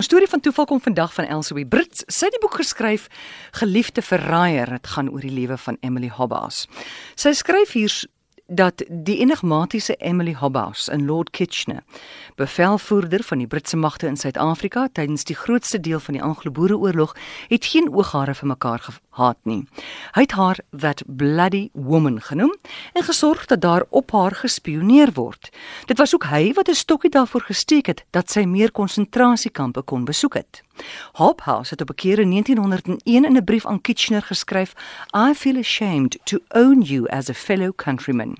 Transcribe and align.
Storie 0.00 0.28
van 0.28 0.40
toeval 0.40 0.64
kom 0.64 0.80
vandag 0.80 1.14
van 1.14 1.24
Elsie 1.24 1.66
Brits. 1.66 2.06
Sy 2.08 2.30
het 2.30 2.32
die 2.32 2.40
boek 2.40 2.54
geskryf 2.56 3.08
Geliefde 3.52 4.00
verraaier. 4.02 4.70
Dit 4.78 4.86
gaan 4.86 5.10
oor 5.12 5.20
die 5.20 5.32
lewe 5.32 5.58
van 5.60 5.76
Emily 5.84 6.08
Hobbs. 6.08 6.62
Sy 7.20 7.34
skryf 7.36 7.74
hier 7.76 7.92
dat 8.52 8.82
die 8.88 9.18
enigmatiese 9.18 9.94
Emily 9.96 10.34
Hobbs 10.34 10.88
in 10.88 11.06
Lord 11.06 11.30
Kitchener, 11.30 11.82
bevelvoerder 12.34 13.22
van 13.22 13.38
die 13.38 13.46
Britse 13.46 13.76
magte 13.76 14.06
in 14.06 14.16
Suid-Afrika 14.16 14.88
tydens 14.92 15.24
die 15.24 15.36
grootste 15.36 15.80
deel 15.80 16.00
van 16.00 16.14
die 16.14 16.22
Anglo-Boereoorlog, 16.22 17.14
het 17.48 17.64
geen 17.64 17.86
ooghare 17.94 18.34
vir 18.34 18.48
mekaar 18.50 18.82
gehad 18.82 19.38
nie. 19.42 19.68
Hy 20.16 20.24
het 20.26 20.34
haar 20.34 20.58
that 20.70 21.02
bloody 21.06 21.68
woman 21.72 22.18
genoem 22.20 22.54
en 22.92 23.06
gesorg 23.06 23.46
dat 23.46 23.60
daar 23.60 23.84
op 23.88 24.10
haar 24.10 24.34
gespioneer 24.34 25.12
word. 25.14 25.50
Dit 25.86 25.98
was 25.98 26.14
ook 26.14 26.24
hy 26.24 26.52
wat 26.52 26.68
'n 26.68 26.74
stokkie 26.74 27.10
daarvoor 27.10 27.42
gesteek 27.42 27.86
het 27.86 28.04
dat 28.10 28.30
sy 28.30 28.44
meer 28.44 28.72
konsentrasiekampe 28.72 29.82
kon 29.82 30.04
besoek 30.04 30.34
het. 30.34 30.62
Hobhouse 31.12 31.70
het 31.70 31.80
op 31.80 31.90
'n 31.90 31.94
keer 31.94 32.18
in 32.18 32.28
1901 32.28 33.24
in 33.24 33.36
'n 33.36 33.44
brief 33.44 33.66
aan 33.66 33.80
Kitchener 33.80 34.22
geskryf: 34.22 34.72
"I 35.14 35.34
feel 35.34 35.58
ashamed 35.58 36.18
to 36.24 36.38
own 36.48 36.80
you 36.80 37.08
as 37.08 37.28
a 37.28 37.34
fellow 37.34 37.72
countryman." 37.76 38.39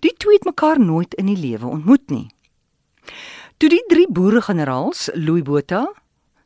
Die 0.00 0.12
twee 0.16 0.34
het 0.34 0.44
mekaar 0.44 0.80
nooit 0.80 1.14
in 1.14 1.26
die 1.26 1.38
lewe 1.38 1.66
ontmoet 1.66 2.10
nie. 2.10 2.26
Toe 3.56 3.68
die 3.68 3.84
drie 3.88 4.06
boere-generaals, 4.12 5.08
Louis 5.14 5.42
Botha, 5.42 5.92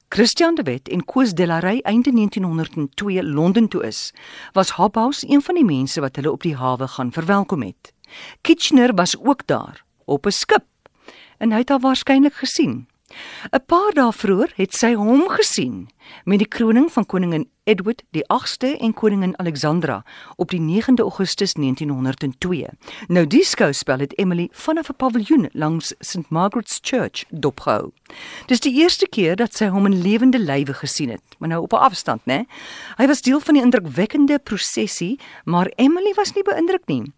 Christian 0.08 0.54
de 0.54 0.62
Wet 0.62 0.88
en 0.88 1.04
Koos 1.04 1.34
Delarey 1.34 1.80
einde 1.80 2.10
1902 2.12 3.22
Londen 3.22 3.68
toe 3.68 3.82
is, 3.86 4.12
was 4.52 4.70
Hobhouse 4.70 5.26
een 5.28 5.42
van 5.42 5.54
die 5.54 5.64
mense 5.64 6.00
wat 6.00 6.16
hulle 6.16 6.32
op 6.32 6.42
die 6.42 6.56
hawe 6.56 6.88
gaan 6.88 7.12
verwelkom 7.12 7.62
het. 7.62 7.92
Kitchener 8.40 8.94
was 8.94 9.16
ook 9.18 9.46
daar 9.46 9.84
op 10.04 10.26
'n 10.26 10.30
skip 10.30 10.66
en 11.38 11.52
hy 11.52 11.58
het 11.58 11.68
haar 11.68 11.80
waarskynlik 11.80 12.34
gesien. 12.34 12.86
'n 13.50 13.64
Paar 13.66 13.92
dae 13.94 14.12
vroeër 14.12 14.52
het 14.54 14.74
sy 14.74 14.94
hom 14.94 15.28
gesien 15.28 15.88
met 16.24 16.38
die 16.38 16.48
kroning 16.48 16.92
van 16.92 17.06
koningin 17.06 17.48
Edward 17.70 18.02
die 18.10 18.24
8ste 18.26 18.72
en 18.82 18.94
koningin 18.94 19.38
Alexandra 19.38 20.02
op 20.36 20.50
die 20.50 20.60
9de 20.60 21.02
Augustus 21.02 21.52
1902. 21.52 22.66
Nou 23.06 23.26
die 23.26 23.44
skouspel 23.44 24.02
het 24.02 24.16
Emily 24.18 24.48
vanaf 24.52 24.90
'n 24.90 24.96
paviljoen 24.96 25.48
langs 25.52 25.94
St 26.00 26.30
Margaret's 26.30 26.78
Church 26.82 27.24
dopgehou. 27.30 27.92
Dis 28.46 28.60
die 28.60 28.74
eerste 28.74 29.08
keer 29.08 29.36
dat 29.36 29.54
sy 29.54 29.68
hom 29.68 29.86
in 29.86 30.02
lewende 30.02 30.38
lywe 30.38 30.74
gesien 30.74 31.10
het, 31.10 31.22
maar 31.38 31.48
nou 31.48 31.62
op 31.62 31.72
'n 31.72 31.76
afstand, 31.76 32.20
né? 32.24 32.44
Hy 32.96 33.06
was 33.06 33.22
deel 33.22 33.40
van 33.40 33.54
die 33.54 33.62
indrukwekkende 33.62 34.38
prosessie, 34.38 35.18
maar 35.44 35.72
Emily 35.76 36.12
was 36.14 36.32
nie 36.32 36.42
beïndruk 36.42 36.86
nie. 36.86 37.12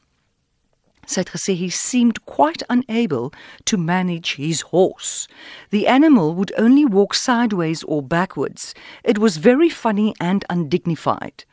Sy 1.07 1.19
het 1.21 1.33
gesê 1.35 1.57
he 1.59 1.69
seemed 1.69 2.25
quite 2.25 2.63
unable 2.71 3.33
to 3.65 3.77
manage 3.77 4.37
his 4.37 4.61
horse. 4.71 5.29
The 5.71 5.87
animal 5.89 6.35
would 6.35 6.53
only 6.59 6.85
walk 6.85 7.15
sideways 7.15 7.83
or 7.85 8.03
backwards. 8.03 8.73
It 9.03 9.19
was 9.19 9.37
very 9.37 9.69
funny 9.69 10.15
and 10.19 10.45
undignified. 10.49 11.45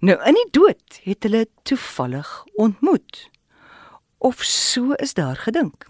Nou 0.00 0.18
in 0.24 0.36
die 0.36 0.48
dood 0.52 1.00
het 1.02 1.24
hulle 1.24 1.46
toevallig 1.62 2.44
ontmoet. 2.60 3.28
Of 4.22 4.42
so 4.44 4.92
is 4.92 5.14
daar 5.14 5.36
gedink. 5.36 5.86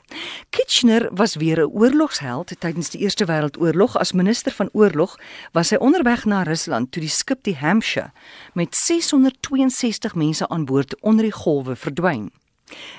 Kitchener 0.50 1.10
was 1.14 1.34
weer 1.34 1.58
'n 1.58 1.70
oorlogsheld 1.74 2.60
tydens 2.60 2.90
die 2.90 3.00
Eerste 3.00 3.24
Wêreldoorlog 3.24 3.96
as 3.96 4.12
minister 4.12 4.52
van 4.52 4.68
oorlog 4.72 5.18
was 5.52 5.70
hy 5.70 5.76
onderweg 5.76 6.24
na 6.24 6.42
Rusland 6.42 6.92
toe 6.92 7.02
die 7.02 7.10
skip 7.10 7.42
die 7.42 7.56
Hampshire 7.56 8.12
met 8.54 8.76
662 8.76 10.14
mense 10.14 10.48
aan 10.48 10.64
boord 10.64 11.00
onder 11.00 11.24
die 11.24 11.34
golwe 11.34 11.76
verdwyn. 11.76 12.30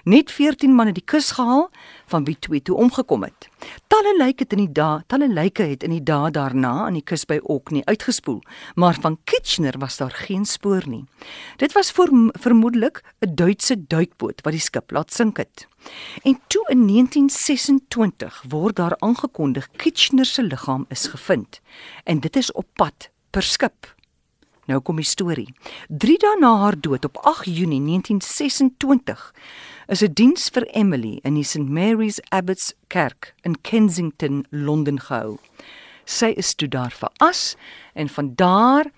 Net 0.03 0.31
14 0.31 0.73
manne 0.75 0.93
die 0.93 1.05
kus 1.05 1.31
gehaal 1.31 1.69
van 2.11 2.25
wie 2.27 2.35
twee 2.39 2.61
toe 2.61 2.75
omgekom 2.75 3.23
het. 3.23 3.47
Talle 3.87 4.15
lyke 4.17 4.43
het 4.43 4.53
in 4.53 4.65
die 4.65 4.71
dae, 4.71 5.01
talle 5.07 5.27
lyke 5.27 5.63
het 5.63 5.83
in 5.83 5.93
die 5.95 6.03
dae 6.03 6.31
daarna 6.31 6.71
aan 6.87 6.97
die 6.97 7.05
kus 7.05 7.25
by 7.25 7.39
Orkney 7.43 7.81
uitgespoel, 7.85 8.41
maar 8.75 8.97
van 9.01 9.17
Kitchener 9.23 9.77
was 9.79 9.97
daar 9.97 10.11
geen 10.11 10.45
spoor 10.45 10.87
nie. 10.87 11.05
Dit 11.57 11.71
was 11.77 11.91
voor, 11.91 12.09
vermoedelik 12.39 13.01
'n 13.21 13.35
Duitse 13.35 13.75
duikboot 13.87 14.41
wat 14.41 14.53
die 14.53 14.61
skip 14.61 14.91
laat 14.91 15.13
sink 15.13 15.37
het. 15.37 15.67
En 16.23 16.39
toe 16.47 16.65
in 16.69 16.85
1926 16.87 18.43
word 18.49 18.75
daar 18.75 18.95
aangekondig 18.99 19.69
Kitchener 19.77 20.25
se 20.25 20.43
liggaam 20.43 20.85
is 20.89 21.07
gevind 21.07 21.61
en 22.03 22.19
dit 22.19 22.35
is 22.35 22.51
op 22.51 22.67
pad 22.73 23.09
per 23.29 23.43
skip. 23.43 23.95
Nou 24.69 24.79
kom 24.79 24.95
die 25.01 25.07
storie. 25.07 25.47
3 25.89 26.17
dae 26.21 26.39
na 26.39 26.51
haar 26.61 26.77
dood 26.79 27.05
op 27.05 27.17
8 27.25 27.45
Junie 27.49 27.81
1926 27.81 29.33
is 29.87 30.01
'n 30.03 30.13
diens 30.13 30.49
vir 30.49 30.65
Emily 30.73 31.19
in 31.23 31.33
die 31.33 31.43
St 31.43 31.69
Mary's 31.69 32.19
Abbots 32.29 32.73
Kerk 32.87 33.33
in 33.41 33.61
Kensington, 33.61 34.45
Londen 34.49 34.99
gehou. 34.99 35.37
Sy 36.05 36.33
is 36.37 36.55
toe 36.55 36.67
daar 36.67 36.91
veras 36.91 37.55
en 37.93 38.09
van 38.09 38.35
daar 38.35 38.91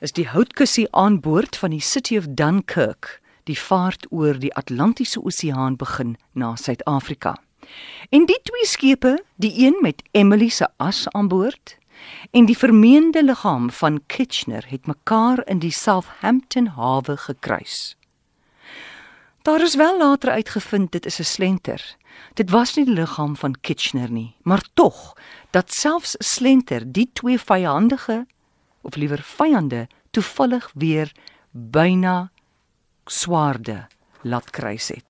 is 0.00 0.12
die 0.12 0.28
houtkussie 0.28 0.86
aan 0.90 1.20
boord 1.20 1.56
van 1.56 1.70
die 1.70 1.80
City 1.80 2.18
of 2.18 2.26
Dunkirk 2.28 3.20
die 3.46 3.58
vaart 3.58 4.06
oor 4.10 4.38
die 4.38 4.54
Atlantiese 4.54 5.22
Oseaan 5.22 5.76
begin 5.76 6.16
na 6.32 6.54
Suid-Afrika. 6.56 7.36
En 8.10 8.26
die 8.26 8.38
twee 8.42 8.66
skepe, 8.66 9.16
die 9.36 9.66
een 9.66 9.78
met 9.82 10.02
Emily 10.12 10.48
se 10.48 10.68
as 10.76 11.06
aan 11.08 11.28
boord 11.28 11.76
en 12.30 12.46
die 12.46 12.58
vermeende 12.58 13.22
liggaam 13.24 13.70
van 13.70 14.00
Kitchener 14.06 14.64
het 14.68 14.86
mekaar 14.86 15.42
in 15.46 15.58
die 15.58 15.72
Southampton 15.72 16.66
hawe 16.66 17.16
gekruis. 17.16 17.96
Daar 19.42 19.62
is 19.62 19.74
wel 19.74 19.98
later 19.98 20.30
uitgevind 20.30 20.92
dit 20.92 21.06
is 21.06 21.18
'n 21.18 21.22
slenter. 21.24 21.96
Dit 22.34 22.50
was 22.50 22.74
nie 22.76 22.84
die 22.84 22.94
liggaam 22.94 23.36
van 23.36 23.60
Kitchener 23.60 24.10
nie, 24.10 24.34
maar 24.42 24.62
tog 24.74 25.16
dat 25.50 25.72
selfs 25.72 26.16
'n 26.16 26.22
slenter 26.24 26.92
die 26.92 27.10
twee 27.12 27.38
vyandige 27.38 28.26
of 28.80 28.94
liewer 28.94 29.22
vyande 29.22 29.88
toevallig 30.10 30.70
weer 30.74 31.12
byna 31.50 32.30
swaarde 33.04 33.86
laat 34.22 34.50
kruis 34.50 34.88
het. 34.88 35.06